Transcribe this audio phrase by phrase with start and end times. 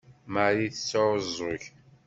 [0.33, 1.63] Marie ad tesɛuẓẓeg.